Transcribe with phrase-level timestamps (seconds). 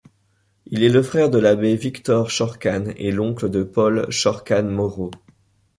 [0.65, 5.11] Il est le frère de l'abbé Victor Chocarne et l'oncle de Paul Chocarne-Moreau.